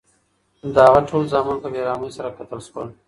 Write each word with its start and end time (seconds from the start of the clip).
د 0.73 0.75
هغه 0.85 1.01
ټول 1.09 1.23
زامن 1.31 1.57
په 1.61 1.67
بې 1.73 1.81
رحمۍ 1.87 2.11
سره 2.17 2.35
قتل 2.37 2.59
شول. 2.67 2.87